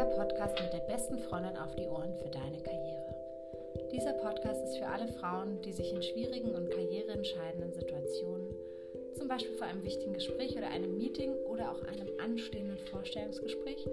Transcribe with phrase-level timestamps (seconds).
[0.00, 3.14] der Podcast mit der besten Freundin auf die Ohren für deine Karriere.
[3.92, 8.48] Dieser Podcast ist für alle Frauen, die sich in schwierigen und karriereentscheidenden Situationen,
[9.12, 13.86] zum Beispiel vor einem wichtigen Gespräch oder einem Meeting oder auch einem anstehenden Vorstellungsgespräch,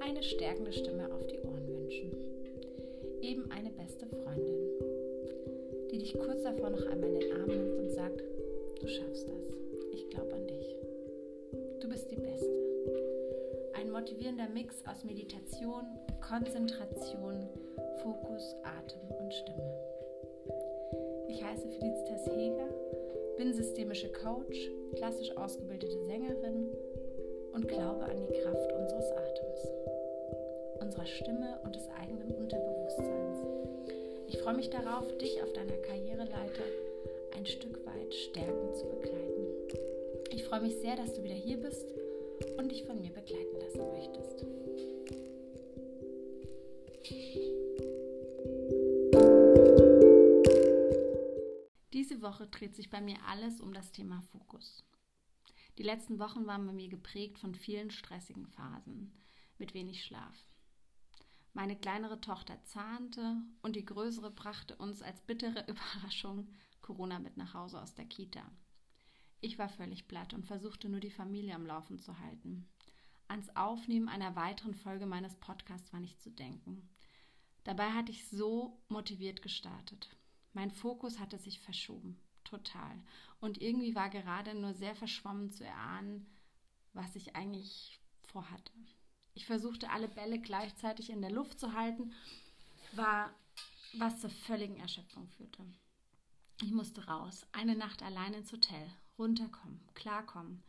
[0.00, 2.12] eine stärkende Stimme auf die Ohren wünschen.
[3.22, 4.58] Eben eine beste Freundin,
[5.90, 8.22] die dich kurz davor noch einmal in den Arm nimmt und sagt,
[8.78, 9.56] du schaffst das.
[9.94, 10.85] Ich glaube an dich.
[13.96, 15.86] Motivierender Mix aus Meditation,
[16.20, 17.48] Konzentration,
[18.02, 19.72] Fokus, Atem und Stimme.
[21.30, 22.68] Ich heiße Felicitas Heger,
[23.38, 26.68] bin systemische Coach, klassisch ausgebildete Sängerin
[27.54, 29.60] und glaube an die Kraft unseres Atems,
[30.82, 33.38] unserer Stimme und des eigenen Unterbewusstseins.
[34.26, 36.64] Ich freue mich darauf, dich auf deiner Karriereleiter
[37.34, 39.46] ein Stück weit stärkend zu begleiten.
[40.34, 41.94] Ich freue mich sehr, dass du wieder hier bist
[42.58, 44.44] und dich von mir begleiten lassen möchtest.
[51.92, 54.84] Diese Woche dreht sich bei mir alles um das Thema Fokus.
[55.78, 59.12] Die letzten Wochen waren bei mir geprägt von vielen stressigen Phasen
[59.58, 60.34] mit wenig Schlaf.
[61.52, 66.48] Meine kleinere Tochter zahnte und die größere brachte uns als bittere Überraschung
[66.82, 68.42] Corona mit nach Hause aus der Kita.
[69.46, 72.66] Ich war völlig platt und versuchte nur die Familie am Laufen zu halten.
[73.28, 76.90] Ans Aufnehmen einer weiteren Folge meines Podcasts war nicht zu denken.
[77.62, 80.10] Dabei hatte ich so motiviert gestartet.
[80.52, 83.00] Mein Fokus hatte sich verschoben, total.
[83.38, 86.26] Und irgendwie war gerade nur sehr verschwommen zu erahnen,
[86.92, 88.72] was ich eigentlich vorhatte.
[89.34, 92.12] Ich versuchte alle Bälle gleichzeitig in der Luft zu halten,
[92.94, 93.32] war
[93.92, 95.64] was zur völligen Erschöpfung führte.
[96.62, 100.62] Ich musste raus, eine Nacht allein ins Hotel, runterkommen, klarkommen,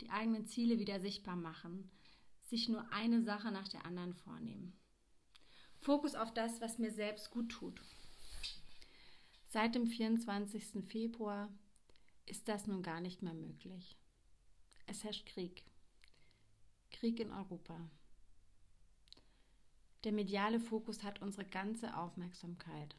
[0.00, 1.90] die eigenen Ziele wieder sichtbar machen,
[2.42, 4.76] sich nur eine Sache nach der anderen vornehmen.
[5.80, 7.80] Fokus auf das, was mir selbst gut tut.
[9.50, 10.84] Seit dem 24.
[10.88, 11.48] Februar
[12.26, 13.96] ist das nun gar nicht mehr möglich.
[14.86, 15.64] Es herrscht Krieg.
[16.90, 17.78] Krieg in Europa.
[20.04, 22.96] Der mediale Fokus hat unsere ganze Aufmerksamkeit.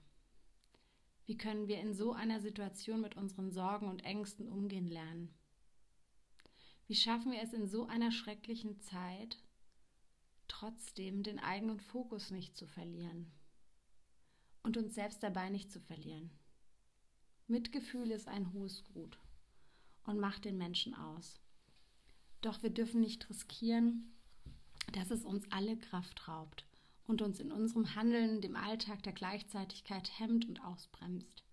[1.25, 5.33] Wie können wir in so einer Situation mit unseren Sorgen und Ängsten umgehen lernen?
[6.87, 9.41] Wie schaffen wir es in so einer schrecklichen Zeit,
[10.47, 13.31] trotzdem den eigenen Fokus nicht zu verlieren
[14.61, 16.29] und uns selbst dabei nicht zu verlieren?
[17.47, 19.17] Mitgefühl ist ein hohes Gut
[20.03, 21.39] und macht den Menschen aus.
[22.41, 24.15] Doch wir dürfen nicht riskieren,
[24.93, 26.67] dass es uns alle Kraft raubt
[27.07, 31.43] und uns in unserem Handeln dem Alltag der Gleichzeitigkeit hemmt und ausbremst.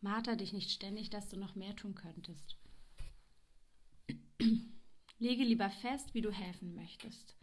[0.00, 2.56] Marter dich nicht ständig, dass du noch mehr tun könntest.
[5.18, 7.36] Lege lieber fest, wie du helfen möchtest.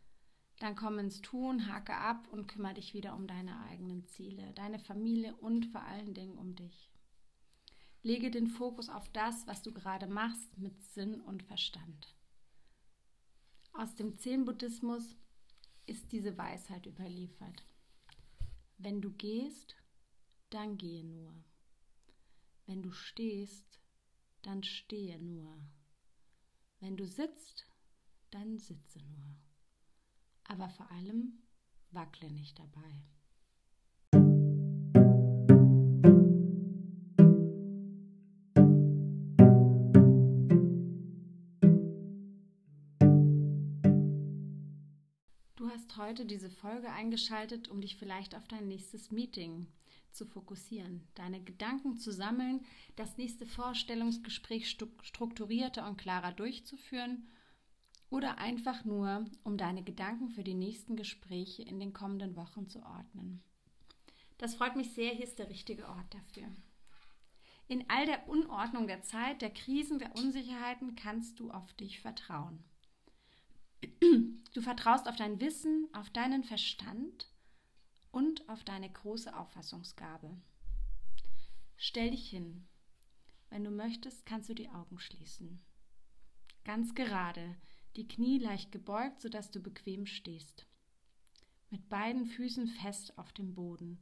[0.60, 4.80] Dann komm ins Tun, hake ab und kümmere dich wieder um deine eigenen Ziele, deine
[4.80, 6.90] Familie und vor allen Dingen um dich.
[8.04, 12.16] Lege den Fokus auf das, was du gerade machst, mit Sinn und Verstand.
[13.74, 15.18] Aus dem Zen-Buddhismus
[15.85, 17.66] ist diese Weisheit überliefert.
[18.78, 19.75] Wenn du gehst,
[20.50, 21.34] dann gehe nur.
[22.66, 23.79] Wenn du stehst,
[24.41, 25.57] dann stehe nur.
[26.79, 27.66] Wenn du sitzt,
[28.31, 29.35] dann sitze nur.
[30.44, 31.41] Aber vor allem
[31.91, 33.03] wackle nicht dabei.
[45.97, 49.67] Heute diese Folge eingeschaltet, um dich vielleicht auf dein nächstes Meeting
[50.11, 57.28] zu fokussieren, deine Gedanken zu sammeln, das nächste Vorstellungsgespräch strukturierter und klarer durchzuführen
[58.09, 62.81] oder einfach nur, um deine Gedanken für die nächsten Gespräche in den kommenden Wochen zu
[62.83, 63.44] ordnen.
[64.38, 66.50] Das freut mich sehr, hier ist der richtige Ort dafür.
[67.68, 72.63] In all der Unordnung der Zeit, der Krisen, der Unsicherheiten kannst du auf dich vertrauen.
[74.54, 77.30] Du vertraust auf dein Wissen, auf deinen Verstand
[78.12, 80.38] und auf deine große Auffassungsgabe.
[81.76, 82.66] Stell dich hin.
[83.50, 85.62] Wenn du möchtest, kannst du die Augen schließen.
[86.64, 87.58] Ganz gerade,
[87.96, 90.66] die Knie leicht gebeugt, sodass du bequem stehst.
[91.70, 94.02] Mit beiden Füßen fest auf dem Boden.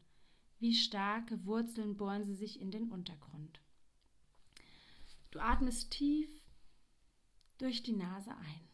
[0.60, 3.60] Wie starke Wurzeln bohren sie sich in den Untergrund.
[5.32, 6.30] Du atmest tief
[7.58, 8.73] durch die Nase ein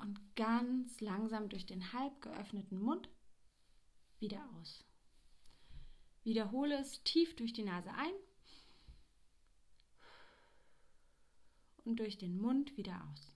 [0.00, 3.08] und ganz langsam durch den halb geöffneten Mund
[4.18, 4.84] wieder aus.
[6.24, 8.12] Wiederhole es tief durch die Nase ein
[11.84, 13.34] und durch den Mund wieder aus.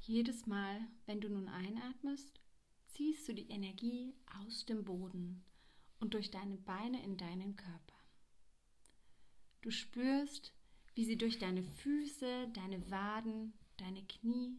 [0.00, 2.40] Jedes Mal, wenn du nun einatmest,
[2.96, 5.44] ziehst du die Energie aus dem Boden
[6.00, 7.94] und durch deine Beine in deinen Körper.
[9.60, 10.54] Du spürst,
[10.94, 14.58] wie sie durch deine Füße, deine Waden, deine Knie,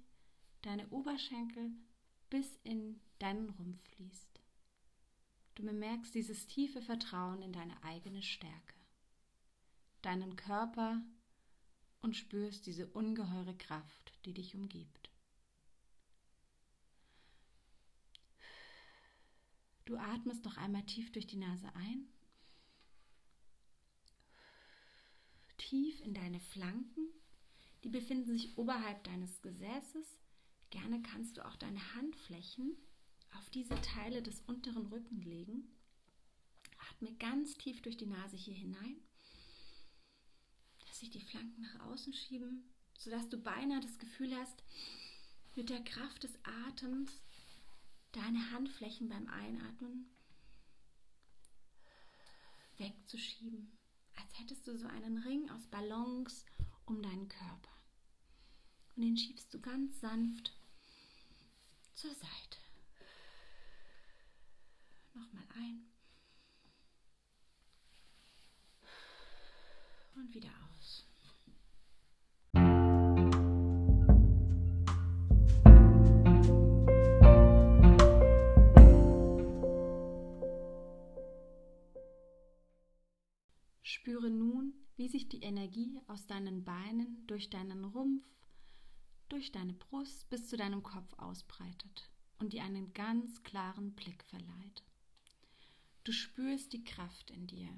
[0.62, 1.72] deine Oberschenkel
[2.30, 4.42] bis in deinen Rumpf fließt.
[5.56, 8.76] Du bemerkst dieses tiefe Vertrauen in deine eigene Stärke,
[10.04, 11.02] deinen Körper
[12.02, 14.97] und spürst diese ungeheure Kraft, die dich umgibt.
[19.88, 22.10] Du atmest noch einmal tief durch die Nase ein,
[25.58, 27.08] tief in deine Flanken,
[27.86, 30.20] die befinden sich oberhalb deines Gesäßes.
[30.72, 32.76] Gerne kannst du auch deine Handflächen
[33.38, 35.74] auf diese Teile des unteren Rückens legen.
[36.92, 38.98] Atme ganz tief durch die Nase hier hinein.
[40.86, 42.66] Lass sich die Flanken nach außen schieben,
[42.98, 44.62] sodass du beinahe das Gefühl hast,
[45.56, 46.38] mit der Kraft des
[46.68, 47.22] Atems
[48.12, 50.10] deine Handflächen beim Einatmen
[52.78, 53.78] wegzuschieben,
[54.16, 56.46] als hättest du so einen Ring aus Ballons
[56.86, 57.72] um deinen Körper.
[58.96, 60.54] Und den schiebst du ganz sanft
[61.94, 62.58] zur Seite.
[65.14, 65.86] Nochmal ein.
[70.16, 70.67] Und wieder aus.
[83.98, 88.24] Spüre nun, wie sich die Energie aus deinen Beinen durch deinen Rumpf,
[89.28, 94.84] durch deine Brust bis zu deinem Kopf ausbreitet und dir einen ganz klaren Blick verleiht.
[96.04, 97.70] Du spürst die Kraft in dir.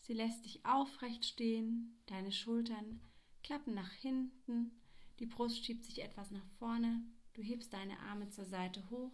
[0.00, 3.02] Sie lässt dich aufrecht stehen, deine Schultern
[3.42, 4.72] klappen nach hinten,
[5.18, 7.04] die Brust schiebt sich etwas nach vorne,
[7.34, 9.12] du hebst deine Arme zur Seite hoch,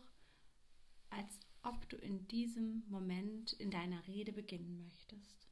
[1.10, 5.48] als ob du in diesem Moment in deiner Rede beginnen möchtest.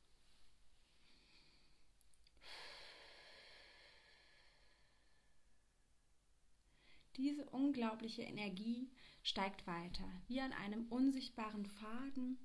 [7.17, 8.91] Diese unglaubliche Energie
[9.23, 12.39] steigt weiter, wie an einem unsichtbaren Faden,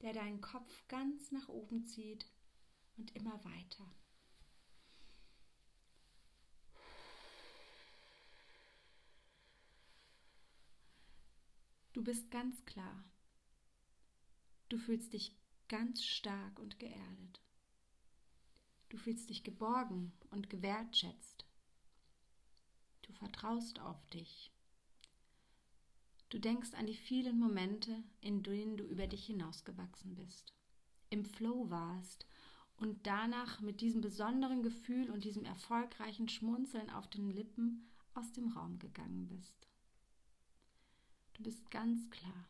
[0.00, 2.26] der deinen Kopf ganz nach oben zieht
[2.96, 3.84] und immer weiter.
[11.96, 13.04] Du bist ganz klar.
[14.68, 15.34] Du fühlst dich
[15.66, 17.40] ganz stark und geerdet.
[18.90, 21.46] Du fühlst dich geborgen und gewertschätzt.
[23.00, 24.52] Du vertraust auf dich.
[26.28, 30.52] Du denkst an die vielen Momente, in denen du über dich hinausgewachsen bist,
[31.08, 32.26] im Flow warst
[32.76, 38.48] und danach mit diesem besonderen Gefühl und diesem erfolgreichen Schmunzeln auf den Lippen aus dem
[38.48, 39.66] Raum gegangen bist.
[41.36, 42.48] Du bist ganz klar.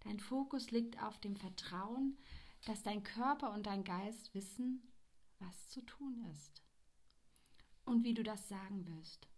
[0.00, 2.16] Dein Fokus liegt auf dem Vertrauen,
[2.64, 4.92] dass dein Körper und dein Geist wissen,
[5.40, 6.62] was zu tun ist.
[7.84, 9.28] Und wie du das sagen wirst.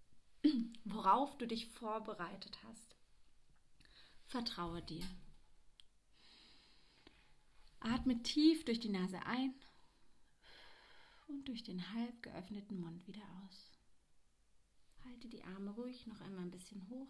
[0.84, 2.96] Worauf du dich vorbereitet hast.
[4.26, 5.04] Vertraue dir.
[7.80, 9.54] Atme tief durch die Nase ein
[11.28, 13.72] und durch den halb geöffneten Mund wieder aus.
[15.04, 17.08] Halte die Arme ruhig noch einmal ein bisschen hoch.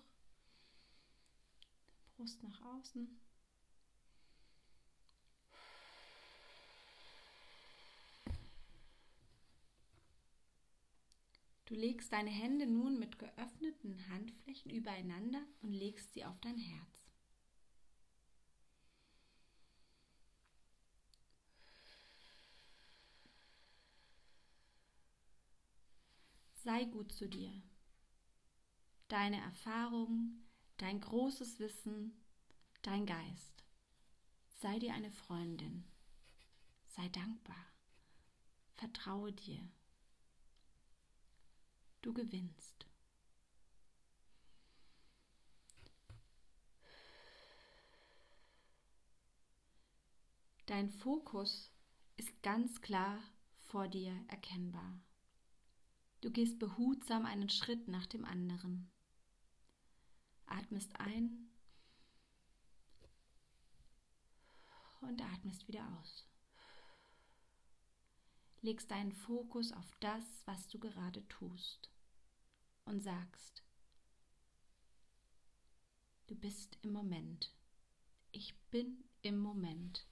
[2.16, 3.20] Brust nach außen.
[11.66, 17.10] Du legst deine Hände nun mit geöffneten Handflächen übereinander und legst sie auf dein Herz.
[26.54, 27.52] Sei gut zu dir.
[29.08, 30.45] Deine Erfahrungen,
[30.78, 32.12] dein großes Wissen,
[32.82, 33.64] dein Geist.
[34.60, 35.84] Sei dir eine Freundin.
[36.88, 37.66] Sei dankbar.
[38.74, 39.60] Vertraue dir.
[42.02, 42.86] Du gewinnst.
[50.66, 51.70] Dein Fokus
[52.16, 53.22] ist ganz klar
[53.68, 54.98] vor dir erkennbar.
[56.20, 58.90] Du gehst behutsam einen Schritt nach dem anderen
[60.46, 61.50] atmest ein
[65.00, 66.26] und atmest wieder aus.
[68.62, 71.90] Legst deinen Fokus auf das, was du gerade tust
[72.84, 73.62] und sagst,
[76.26, 77.54] du bist im Moment.
[78.32, 80.06] Ich bin im Moment.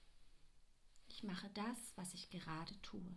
[1.09, 3.17] Ich mache das, was ich gerade tue.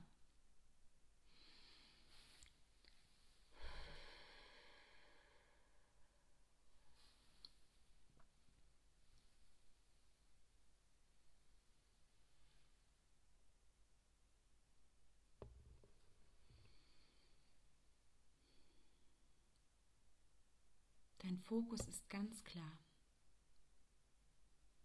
[21.28, 22.80] Dein Fokus ist ganz klar.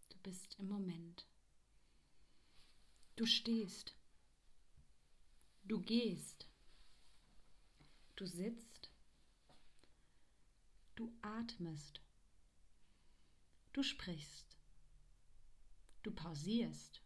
[0.08, 1.24] Du bist im Moment.
[3.14, 3.94] Du stehst.
[5.62, 6.48] Du gehst.
[8.16, 8.90] Du sitzt.
[10.96, 12.00] Du atmest.
[13.72, 14.56] Du sprichst.
[16.02, 17.02] Du pausierst.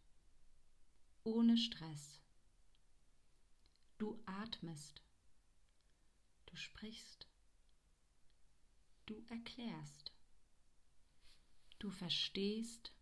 [1.23, 2.19] Ohne Stress.
[3.99, 5.03] Du atmest.
[6.47, 7.27] Du sprichst.
[9.07, 10.11] Du erklärst.
[11.79, 12.93] Du verstehst.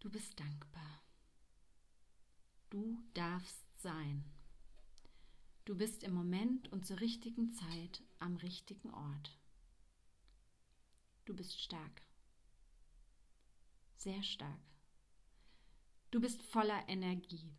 [0.00, 1.02] Du bist dankbar.
[2.70, 4.24] Du darfst sein.
[5.64, 9.38] Du bist im Moment und zur richtigen Zeit am richtigen Ort.
[11.24, 12.02] Du bist stark.
[13.94, 14.60] Sehr stark.
[16.10, 17.54] Du bist voller Energie.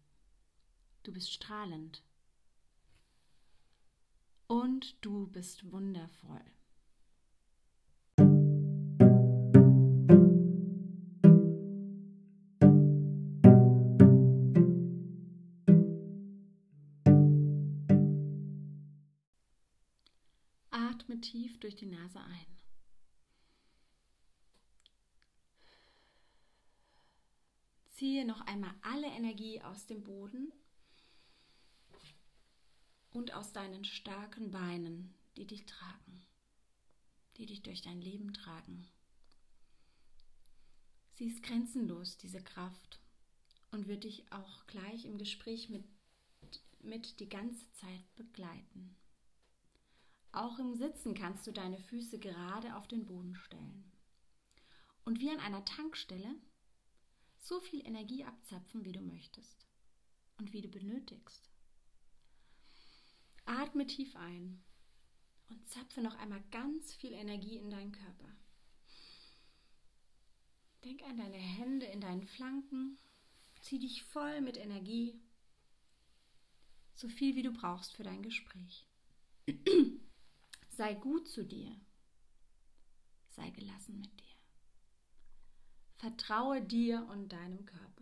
[1.04, 2.04] Du bist strahlend.
[4.52, 6.42] Und du bist wundervoll.
[20.72, 22.58] Atme tief durch die Nase ein.
[27.90, 30.52] Ziehe noch einmal alle Energie aus dem Boden
[33.12, 36.26] und aus deinen starken Beinen, die dich tragen,
[37.38, 38.88] die dich durch dein Leben tragen.
[41.14, 43.00] Sie ist grenzenlos, diese Kraft,
[43.72, 45.84] und wird dich auch gleich im Gespräch mit,
[46.80, 48.96] mit die ganze Zeit begleiten.
[50.32, 53.92] Auch im Sitzen kannst du deine Füße gerade auf den Boden stellen.
[55.04, 56.36] Und wie an einer Tankstelle
[57.40, 59.66] so viel Energie abzapfen, wie du möchtest
[60.38, 61.50] und wie du benötigst.
[63.50, 64.64] Atme tief ein
[65.50, 68.38] und zapfe noch einmal ganz viel Energie in deinen Körper.
[70.86, 73.00] Denk an deine Hände in deinen Flanken,
[73.62, 75.20] zieh dich voll mit Energie,
[76.94, 78.86] so viel wie du brauchst für dein Gespräch.
[80.70, 81.76] Sei gut zu dir,
[83.30, 84.36] sei gelassen mit dir.
[85.96, 87.99] Vertraue dir und deinem Körper.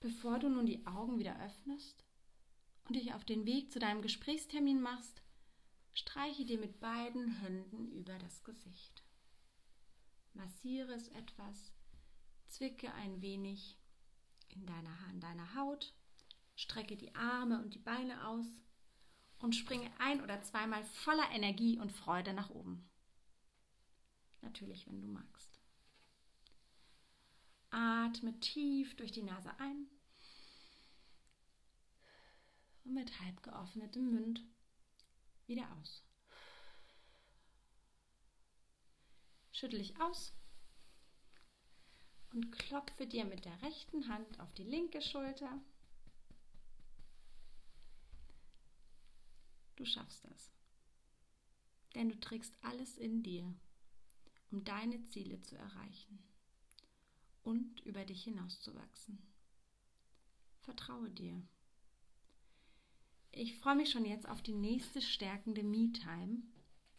[0.00, 2.04] Bevor du nun die Augen wieder öffnest
[2.86, 5.22] und dich auf den Weg zu deinem Gesprächstermin machst,
[5.92, 9.02] streiche dir mit beiden Händen über das Gesicht.
[10.34, 11.72] Massiere es etwas,
[12.46, 13.76] zwicke ein wenig
[14.50, 15.94] in deiner, in deiner Haut,
[16.54, 18.46] strecke die Arme und die Beine aus
[19.40, 22.88] und springe ein oder zweimal voller Energie und Freude nach oben.
[24.42, 25.57] Natürlich, wenn du magst.
[27.70, 29.86] Atme tief durch die Nase ein
[32.84, 34.42] und mit halb geöffnetem Mund
[35.46, 36.02] wieder aus.
[39.52, 40.32] Schüttel dich aus
[42.32, 45.60] und klopfe dir mit der rechten Hand auf die linke Schulter.
[49.76, 50.50] Du schaffst das,
[51.94, 53.54] denn du trägst alles in dir
[54.50, 56.27] um deine Ziele zu erreichen
[57.48, 59.18] und über dich hinauszuwachsen.
[60.60, 61.42] Vertraue dir.
[63.32, 66.42] Ich freue mich schon jetzt auf die nächste stärkende Me-Time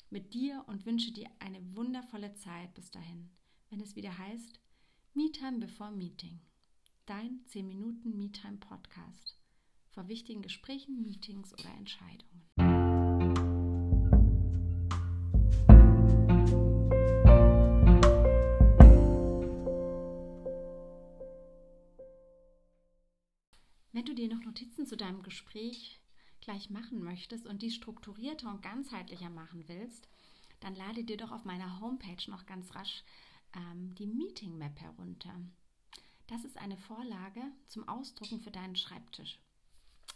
[0.09, 3.29] mit dir und wünsche dir eine wundervolle Zeit bis dahin,
[3.69, 4.59] wenn es wieder heißt
[5.13, 6.39] Me-Time before Meeting.
[7.05, 9.37] Dein 10 Minuten Me-Time Podcast
[9.91, 12.49] vor wichtigen Gesprächen, Meetings oder Entscheidungen.
[23.99, 25.99] Wenn du dir noch Notizen zu deinem Gespräch
[26.39, 30.07] gleich machen möchtest und die strukturierter und ganzheitlicher machen willst,
[30.61, 33.03] dann lade dir doch auf meiner Homepage noch ganz rasch
[33.53, 35.35] ähm, die Meeting Map herunter.
[36.27, 39.37] Das ist eine Vorlage zum Ausdrucken für deinen Schreibtisch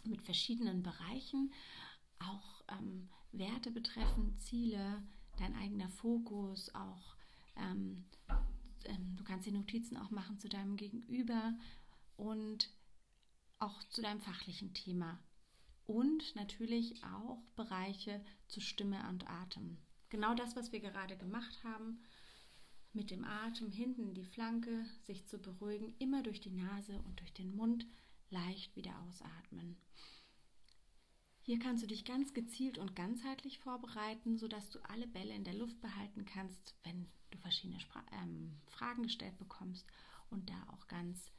[0.04, 1.52] mit verschiedenen Bereichen,
[2.20, 5.02] auch ähm, Werte betreffen, Ziele,
[5.36, 7.16] dein eigener Fokus, auch
[7.56, 8.06] ähm,
[8.86, 11.52] ähm, du kannst die Notizen auch machen zu deinem Gegenüber
[12.16, 12.70] und
[13.64, 15.18] auch zu deinem fachlichen Thema
[15.86, 19.78] und natürlich auch Bereiche zu Stimme und Atem.
[20.10, 22.02] Genau das, was wir gerade gemacht haben,
[22.92, 27.20] mit dem Atem hinten in die Flanke, sich zu beruhigen, immer durch die Nase und
[27.20, 27.86] durch den Mund
[28.30, 29.76] leicht wieder ausatmen.
[31.42, 35.54] Hier kannst du dich ganz gezielt und ganzheitlich vorbereiten, sodass du alle Bälle in der
[35.54, 39.86] Luft behalten kannst, wenn du verschiedene Spra ähm, Fragen gestellt bekommst
[40.30, 41.30] und da auch ganz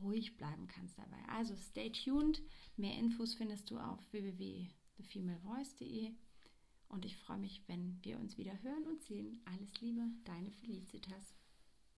[0.00, 1.22] ruhig bleiben kannst dabei.
[1.28, 2.42] Also stay tuned.
[2.76, 6.12] Mehr Infos findest du auf www.thefemalevoice.de
[6.88, 9.40] und ich freue mich, wenn wir uns wieder hören und sehen.
[9.44, 11.35] Alles Liebe, deine Felicitas.